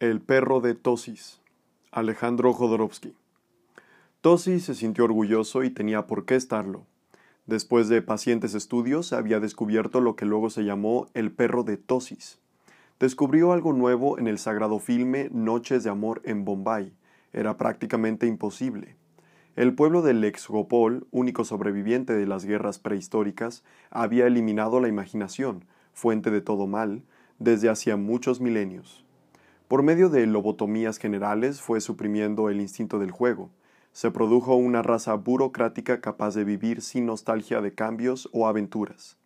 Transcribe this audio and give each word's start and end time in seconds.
El 0.00 0.22
perro 0.22 0.62
de 0.62 0.74
Tosis, 0.74 1.42
Alejandro 1.92 2.54
Jodorowsky. 2.54 3.14
Tosis 4.22 4.64
se 4.64 4.74
sintió 4.74 5.04
orgulloso 5.04 5.62
y 5.62 5.68
tenía 5.68 6.06
por 6.06 6.24
qué 6.24 6.36
estarlo. 6.36 6.86
Después 7.44 7.90
de 7.90 8.00
pacientes 8.00 8.54
estudios, 8.54 9.12
había 9.12 9.40
descubierto 9.40 10.00
lo 10.00 10.16
que 10.16 10.24
luego 10.24 10.48
se 10.48 10.64
llamó 10.64 11.08
el 11.12 11.30
perro 11.30 11.64
de 11.64 11.76
Tosis. 11.76 12.38
Descubrió 12.98 13.52
algo 13.52 13.74
nuevo 13.74 14.18
en 14.18 14.26
el 14.26 14.38
sagrado 14.38 14.78
filme 14.78 15.28
Noches 15.34 15.84
de 15.84 15.90
Amor 15.90 16.22
en 16.24 16.46
Bombay. 16.46 16.94
Era 17.34 17.58
prácticamente 17.58 18.26
imposible. 18.26 18.96
El 19.54 19.74
pueblo 19.74 20.00
del 20.00 20.24
Exgopol, 20.24 21.08
único 21.10 21.44
sobreviviente 21.44 22.14
de 22.14 22.26
las 22.26 22.46
guerras 22.46 22.78
prehistóricas, 22.78 23.64
había 23.90 24.26
eliminado 24.26 24.80
la 24.80 24.88
imaginación, 24.88 25.66
fuente 25.92 26.30
de 26.30 26.40
todo 26.40 26.66
mal, 26.66 27.02
desde 27.38 27.68
hacía 27.68 27.98
muchos 27.98 28.40
milenios. 28.40 29.04
Por 29.70 29.84
medio 29.84 30.08
de 30.08 30.26
lobotomías 30.26 30.98
generales 30.98 31.60
fue 31.60 31.80
suprimiendo 31.80 32.48
el 32.50 32.60
instinto 32.60 32.98
del 32.98 33.12
juego. 33.12 33.50
Se 33.92 34.10
produjo 34.10 34.56
una 34.56 34.82
raza 34.82 35.14
burocrática 35.14 36.00
capaz 36.00 36.34
de 36.34 36.42
vivir 36.42 36.82
sin 36.82 37.06
nostalgia 37.06 37.60
de 37.60 37.72
cambios 37.72 38.28
o 38.32 38.48
aventuras. 38.48 39.16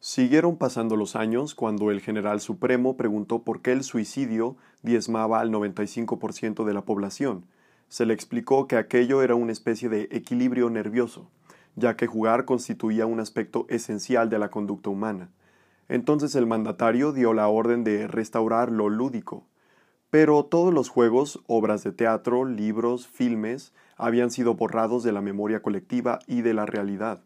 Siguieron 0.00 0.56
pasando 0.56 0.96
los 0.96 1.14
años 1.14 1.54
cuando 1.54 1.92
el 1.92 2.00
general 2.00 2.40
supremo 2.40 2.96
preguntó 2.96 3.44
por 3.44 3.62
qué 3.62 3.70
el 3.70 3.84
suicidio 3.84 4.56
diezmaba 4.82 5.38
al 5.38 5.52
95% 5.52 6.64
de 6.64 6.74
la 6.74 6.84
población. 6.84 7.46
Se 7.86 8.04
le 8.04 8.14
explicó 8.14 8.66
que 8.66 8.76
aquello 8.76 9.22
era 9.22 9.36
una 9.36 9.52
especie 9.52 9.88
de 9.88 10.08
equilibrio 10.10 10.70
nervioso, 10.70 11.30
ya 11.76 11.96
que 11.96 12.08
jugar 12.08 12.46
constituía 12.46 13.06
un 13.06 13.20
aspecto 13.20 13.64
esencial 13.68 14.28
de 14.28 14.40
la 14.40 14.50
conducta 14.50 14.90
humana. 14.90 15.30
Entonces 15.88 16.34
el 16.34 16.48
mandatario 16.48 17.12
dio 17.12 17.32
la 17.32 17.46
orden 17.46 17.84
de 17.84 18.08
restaurar 18.08 18.72
lo 18.72 18.88
lúdico, 18.88 19.46
pero 20.14 20.44
todos 20.44 20.72
los 20.72 20.90
juegos, 20.90 21.42
obras 21.48 21.82
de 21.82 21.90
teatro, 21.90 22.44
libros, 22.44 23.08
filmes, 23.08 23.72
habían 23.96 24.30
sido 24.30 24.54
borrados 24.54 25.02
de 25.02 25.10
la 25.10 25.20
memoria 25.20 25.60
colectiva 25.60 26.20
y 26.28 26.42
de 26.42 26.54
la 26.54 26.66
realidad. 26.66 27.24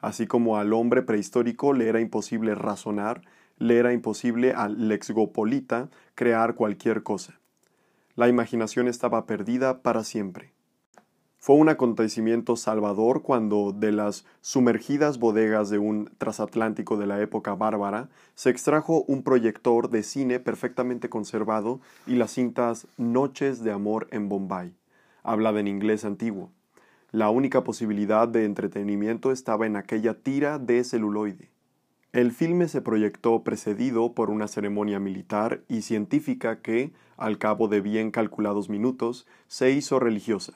Así 0.00 0.28
como 0.28 0.56
al 0.56 0.72
hombre 0.72 1.02
prehistórico 1.02 1.72
le 1.72 1.88
era 1.88 2.00
imposible 2.00 2.54
razonar, 2.54 3.22
le 3.56 3.78
era 3.78 3.92
imposible 3.92 4.52
al 4.52 4.86
lexgopolita 4.86 5.88
crear 6.14 6.54
cualquier 6.54 7.02
cosa. 7.02 7.40
La 8.14 8.28
imaginación 8.28 8.86
estaba 8.86 9.26
perdida 9.26 9.82
para 9.82 10.04
siempre. 10.04 10.52
Fue 11.40 11.54
un 11.54 11.68
acontecimiento 11.68 12.56
salvador 12.56 13.22
cuando 13.22 13.72
de 13.72 13.92
las 13.92 14.26
sumergidas 14.40 15.20
bodegas 15.20 15.70
de 15.70 15.78
un 15.78 16.10
transatlántico 16.18 16.96
de 16.96 17.06
la 17.06 17.20
época 17.20 17.54
bárbara 17.54 18.08
se 18.34 18.50
extrajo 18.50 19.04
un 19.06 19.22
proyector 19.22 19.88
de 19.88 20.02
cine 20.02 20.40
perfectamente 20.40 21.08
conservado 21.08 21.80
y 22.08 22.16
las 22.16 22.32
cintas 22.32 22.88
Noches 22.96 23.62
de 23.62 23.70
Amor 23.70 24.08
en 24.10 24.28
Bombay, 24.28 24.74
hablada 25.22 25.60
en 25.60 25.68
inglés 25.68 26.04
antiguo. 26.04 26.50
La 27.12 27.30
única 27.30 27.62
posibilidad 27.62 28.26
de 28.26 28.44
entretenimiento 28.44 29.30
estaba 29.30 29.64
en 29.64 29.76
aquella 29.76 30.14
tira 30.14 30.58
de 30.58 30.82
celuloide. 30.82 31.50
El 32.12 32.32
filme 32.32 32.66
se 32.66 32.82
proyectó 32.82 33.44
precedido 33.44 34.12
por 34.12 34.30
una 34.30 34.48
ceremonia 34.48 34.98
militar 34.98 35.62
y 35.68 35.82
científica 35.82 36.62
que, 36.62 36.92
al 37.16 37.38
cabo 37.38 37.68
de 37.68 37.80
bien 37.80 38.10
calculados 38.10 38.68
minutos, 38.68 39.24
se 39.46 39.70
hizo 39.70 40.00
religiosa 40.00 40.54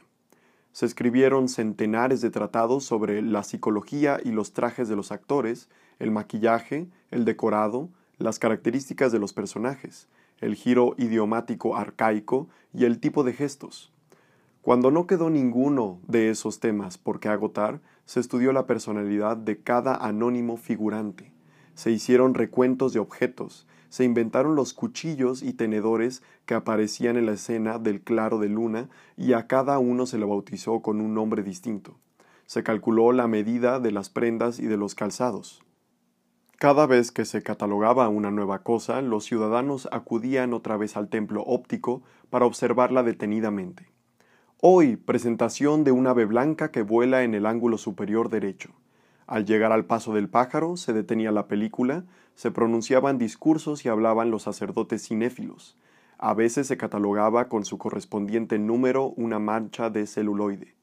se 0.73 0.87
escribieron 0.87 1.49
centenares 1.49 2.21
de 2.21 2.31
tratados 2.31 2.85
sobre 2.85 3.23
la 3.23 3.43
psicología 3.43 4.19
y 4.25 4.33
los 4.33 4.53
trajes 4.53 4.89
de 4.89 4.97
los 4.97 5.13
actores, 5.13 5.69
el 5.99 6.11
maquillaje, 6.11 6.89
el 7.11 7.25
decorado, 7.25 7.91
las 8.19 8.39
características 8.39 9.13
de 9.13 9.19
los 9.19 9.33
personajes, 9.33 10.09
el 10.41 10.55
giro 10.55 10.95
idiomático 10.97 11.77
arcaico 11.77 12.49
y 12.73 12.85
el 12.85 12.99
tipo 12.99 13.23
de 13.23 13.35
gestos. 13.35 13.93
Cuando 14.63 14.91
no 14.91 15.07
quedó 15.07 15.29
ninguno 15.29 15.99
de 16.07 16.31
esos 16.31 16.61
temas 16.61 16.97
por 16.97 17.21
qué 17.21 17.29
agotar, 17.29 17.81
se 18.07 18.21
estudió 18.21 18.53
la 18.53 18.67
personalidad 18.67 19.37
de 19.37 19.59
cada 19.59 19.95
anónimo 19.95 20.57
figurante. 20.57 21.33
Se 21.75 21.91
hicieron 21.91 22.35
recuentos 22.35 22.93
de 22.93 23.01
objetos, 23.01 23.67
se 23.93 24.05
inventaron 24.05 24.57
los 24.57 24.73
cuchillos 24.73 25.43
y 25.43 25.53
tenedores 25.53 26.23
que 26.47 26.55
aparecían 26.55 27.19
en 27.19 27.27
la 27.27 27.33
escena 27.33 27.79
del 27.79 28.01
claro 28.01 28.39
de 28.39 28.49
luna 28.49 28.89
y 29.19 29.35
a 29.35 29.47
cada 29.47 29.79
uno 29.79 30.07
se 30.07 30.17
le 30.17 30.25
bautizó 30.25 30.81
con 30.81 30.99
un 31.03 31.13
nombre 31.13 31.43
distinto. 31.43 31.99
Se 32.47 32.63
calculó 32.63 33.13
la 33.13 33.29
medida 33.29 33.81
de 33.81 33.93
las 33.93 34.09
prendas 34.09 34.61
y 34.61 34.65
de 34.65 34.79
los 34.79 34.95
calzados. 34.95 35.63
Cada 36.57 36.87
vez 36.87 37.13
que 37.13 37.27
se 37.27 37.43
catalogaba 37.43 38.09
una 38.09 38.31
nueva 38.31 38.61
cosa, 38.61 39.03
los 39.03 39.27
ciudadanos 39.27 39.87
acudían 39.93 40.55
otra 40.55 40.79
vez 40.79 40.97
al 40.97 41.11
templo 41.11 41.43
óptico 41.43 42.01
para 42.31 42.47
observarla 42.47 43.03
detenidamente. 43.03 43.91
Hoy, 44.63 44.97
presentación 44.97 45.85
de 45.85 45.93
un 45.93 46.07
ave 46.07 46.25
blanca 46.25 46.71
que 46.71 46.81
vuela 46.81 47.25
en 47.25 47.35
el 47.35 47.45
ángulo 47.45 47.77
superior 47.77 48.31
derecho. 48.31 48.71
Al 49.33 49.47
llegar 49.47 49.73
al 49.73 49.87
paso 49.87 50.13
del 50.13 50.29
pájaro, 50.29 50.77
se 50.77 50.93
detenía 50.93 51.33
la 51.33 51.49
película, 51.49 52.05
se 52.35 52.51
pronunciaban 52.51 53.17
discursos 53.17 53.83
y 53.83 53.89
hablaban 53.89 54.31
los 54.31 54.43
sacerdotes 54.43 55.09
cinéfilos. 55.09 55.79
A 56.19 56.35
veces 56.35 56.67
se 56.67 56.77
catalogaba 56.77 57.49
con 57.49 57.65
su 57.65 57.79
correspondiente 57.79 58.59
número 58.59 59.07
una 59.17 59.39
mancha 59.39 59.89
de 59.89 60.07
celuloide. 60.07 60.75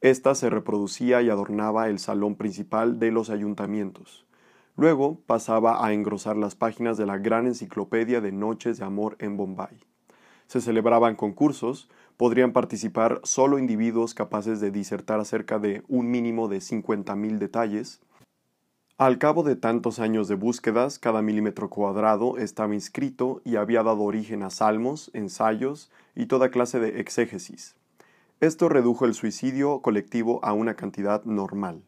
Esta 0.00 0.34
se 0.34 0.48
reproducía 0.48 1.20
y 1.20 1.28
adornaba 1.28 1.90
el 1.90 1.98
salón 1.98 2.36
principal 2.36 2.98
de 2.98 3.10
los 3.10 3.28
ayuntamientos. 3.28 4.26
Luego 4.76 5.20
pasaba 5.26 5.84
a 5.84 5.92
engrosar 5.92 6.38
las 6.38 6.54
páginas 6.54 6.96
de 6.96 7.04
la 7.04 7.18
gran 7.18 7.46
enciclopedia 7.46 8.22
de 8.22 8.32
Noches 8.32 8.78
de 8.78 8.86
Amor 8.86 9.16
en 9.18 9.36
Bombay. 9.36 9.89
Se 10.50 10.60
celebraban 10.60 11.14
concursos, 11.14 11.88
podrían 12.16 12.52
participar 12.52 13.20
solo 13.22 13.56
individuos 13.56 14.14
capaces 14.14 14.58
de 14.58 14.72
disertar 14.72 15.20
acerca 15.20 15.60
de 15.60 15.84
un 15.86 16.10
mínimo 16.10 16.48
de 16.48 16.56
50.000 16.56 17.38
detalles. 17.38 18.00
Al 18.98 19.18
cabo 19.18 19.44
de 19.44 19.54
tantos 19.54 20.00
años 20.00 20.26
de 20.26 20.34
búsquedas, 20.34 20.98
cada 20.98 21.22
milímetro 21.22 21.70
cuadrado 21.70 22.36
estaba 22.36 22.74
inscrito 22.74 23.42
y 23.44 23.54
había 23.54 23.84
dado 23.84 24.02
origen 24.02 24.42
a 24.42 24.50
salmos, 24.50 25.12
ensayos 25.14 25.88
y 26.16 26.26
toda 26.26 26.50
clase 26.50 26.80
de 26.80 26.98
exégesis. 26.98 27.76
Esto 28.40 28.68
redujo 28.68 29.04
el 29.04 29.14
suicidio 29.14 29.82
colectivo 29.82 30.44
a 30.44 30.52
una 30.52 30.74
cantidad 30.74 31.22
normal. 31.22 31.84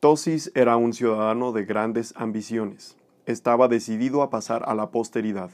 Tosis 0.00 0.52
era 0.54 0.76
un 0.76 0.92
ciudadano 0.92 1.52
de 1.52 1.64
grandes 1.64 2.12
ambiciones. 2.14 2.98
Estaba 3.24 3.68
decidido 3.68 4.20
a 4.20 4.28
pasar 4.28 4.64
a 4.66 4.74
la 4.74 4.90
posteridad. 4.90 5.50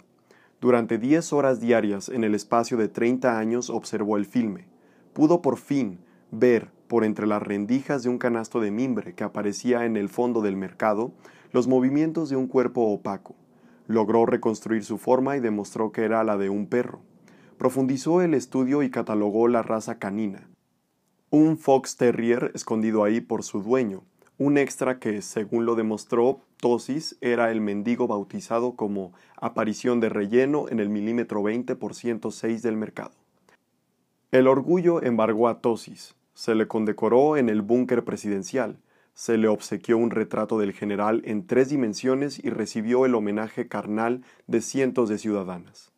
Durante 0.60 0.98
diez 0.98 1.32
horas 1.32 1.58
diarias 1.58 2.10
en 2.10 2.22
el 2.22 2.34
espacio 2.34 2.76
de 2.76 2.88
treinta 2.88 3.38
años 3.38 3.70
observó 3.70 4.18
el 4.18 4.26
filme. 4.26 4.66
Pudo 5.14 5.40
por 5.40 5.56
fin 5.56 6.00
ver, 6.30 6.70
por 6.86 7.04
entre 7.04 7.26
las 7.26 7.42
rendijas 7.42 8.02
de 8.02 8.10
un 8.10 8.18
canasto 8.18 8.60
de 8.60 8.70
mimbre 8.70 9.14
que 9.14 9.24
aparecía 9.24 9.86
en 9.86 9.96
el 9.96 10.10
fondo 10.10 10.42
del 10.42 10.56
mercado, 10.56 11.12
los 11.52 11.66
movimientos 11.66 12.28
de 12.28 12.36
un 12.36 12.46
cuerpo 12.46 12.82
opaco. 12.82 13.34
Logró 13.86 14.26
reconstruir 14.26 14.84
su 14.84 14.98
forma 14.98 15.36
y 15.36 15.40
demostró 15.40 15.92
que 15.92 16.04
era 16.04 16.22
la 16.24 16.36
de 16.36 16.50
un 16.50 16.66
perro. 16.66 17.00
Profundizó 17.56 18.20
el 18.20 18.34
estudio 18.34 18.82
y 18.82 18.90
catalogó 18.90 19.48
la 19.48 19.62
raza 19.62 19.98
canina. 19.98 20.50
Un 21.30 21.56
fox 21.56 21.96
terrier 21.96 22.50
escondido 22.54 23.02
ahí 23.02 23.20
por 23.20 23.44
su 23.44 23.62
dueño, 23.62 24.02
un 24.40 24.56
extra 24.56 24.98
que, 24.98 25.20
según 25.20 25.66
lo 25.66 25.74
demostró 25.74 26.40
Tosis, 26.56 27.18
era 27.20 27.50
el 27.50 27.60
mendigo 27.60 28.08
bautizado 28.08 28.74
como 28.74 29.12
aparición 29.36 30.00
de 30.00 30.08
relleno 30.08 30.66
en 30.70 30.80
el 30.80 30.88
milímetro 30.88 31.42
20 31.42 31.76
por 31.76 31.94
106 31.94 32.62
del 32.62 32.78
mercado. 32.78 33.12
El 34.30 34.48
orgullo 34.48 35.02
embargó 35.02 35.46
a 35.46 35.60
Tosis, 35.60 36.14
se 36.32 36.54
le 36.54 36.66
condecoró 36.66 37.36
en 37.36 37.50
el 37.50 37.60
búnker 37.60 38.02
presidencial, 38.02 38.78
se 39.12 39.36
le 39.36 39.46
obsequió 39.46 39.98
un 39.98 40.10
retrato 40.10 40.58
del 40.58 40.72
general 40.72 41.20
en 41.26 41.46
tres 41.46 41.68
dimensiones 41.68 42.42
y 42.42 42.48
recibió 42.48 43.04
el 43.04 43.14
homenaje 43.14 43.68
carnal 43.68 44.24
de 44.46 44.62
cientos 44.62 45.10
de 45.10 45.18
ciudadanas. 45.18 45.92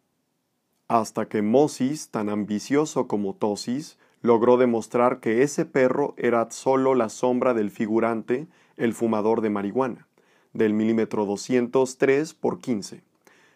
Hasta 0.89 1.29
que 1.29 1.43
Mosis, 1.43 2.09
tan 2.09 2.29
ambicioso 2.29 3.07
como 3.07 3.37
Tosis, 3.37 3.99
logró 4.23 4.57
demostrar 4.57 5.21
que 5.21 5.43
ese 5.43 5.67
perro 5.67 6.15
era 6.17 6.49
sólo 6.51 6.95
la 6.95 7.09
sombra 7.09 7.55
del 7.55 7.71
figurante, 7.71 8.47
el 8.77 8.95
fumador 8.95 9.41
de 9.41 9.51
marihuana, 9.51 10.07
del 10.53 10.73
milímetro 10.73 11.27
203 11.27 12.33
por 12.35 12.61
15. 12.61 13.03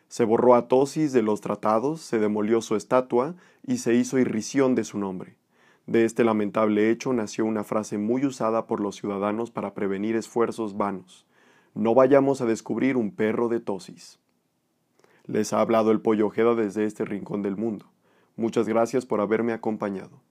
Se 0.09 0.25
borró 0.25 0.55
a 0.55 0.69
Tosis 0.69 1.13
de 1.13 1.23
los 1.23 1.41
tratados, 1.41 2.01
se 2.01 2.19
demolió 2.19 2.61
su 2.61 2.77
estatua 2.77 3.35
y 3.65 3.79
se 3.79 3.95
hizo 3.95 4.19
irrisión 4.19 4.75
de 4.75 4.85
su 4.85 4.99
nombre. 4.99 5.37
De 5.87 6.05
este 6.05 6.25
lamentable 6.25 6.91
hecho 6.91 7.13
nació 7.13 7.45
una 7.45 7.63
frase 7.63 7.97
muy 7.97 8.25
usada 8.25 8.67
por 8.67 8.81
los 8.81 8.97
ciudadanos 8.97 9.53
para 9.53 9.73
prevenir 9.73 10.17
esfuerzos 10.17 10.77
vanos. 10.77 11.27
No 11.75 11.95
vayamos 11.95 12.41
a 12.41 12.47
descubrir 12.47 12.97
un 12.97 13.13
perro 13.13 13.49
de 13.49 13.61
Tosis. 13.61 14.19
Les 15.27 15.53
ha 15.53 15.61
hablado 15.61 15.93
el 15.93 16.01
pollo 16.01 16.27
Ojeda 16.27 16.55
desde 16.57 16.85
este 16.85 17.05
rincón 17.05 17.43
del 17.43 17.57
mundo. 17.57 17.87
Muchas 18.35 18.69
gracias 18.69 19.07
por 19.07 19.21
haberme 19.21 19.53
acompañado. 19.53 20.26